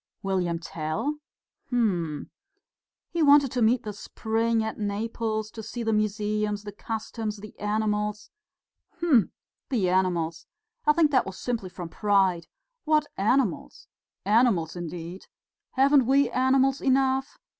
"William 0.23 0.57
Tell? 0.57 1.17
Hm!" 1.69 2.31
"He 3.11 3.21
wanted 3.21 3.51
to 3.51 3.61
meet 3.61 3.83
the 3.83 3.93
spring 3.93 4.63
at 4.63 4.79
Naples, 4.79 5.51
to 5.51 5.61
see 5.61 5.83
the 5.83 5.93
museums, 5.93 6.63
the 6.63 6.71
customs, 6.71 7.37
the 7.37 7.53
animals...." 7.59 8.31
"Hm! 8.99 9.31
The 9.69 9.89
animals! 9.89 10.47
I 10.87 10.93
think 10.93 11.13
it 11.13 11.23
was 11.27 11.37
simply 11.37 11.69
from 11.69 11.89
pride. 11.89 12.47
What 12.83 13.05
animals? 13.15 13.87
Animals, 14.25 14.75
indeed! 14.75 15.27
Haven't 15.73 16.07
we 16.07 16.31
animals 16.31 16.81
enough? 16.81 17.37